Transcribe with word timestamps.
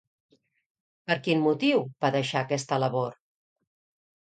Per 1.09 1.17
quin 1.27 1.43
motiu 1.49 1.85
va 2.07 2.13
deixar 2.17 2.43
aquesta 2.43 2.83
labor? 2.87 3.15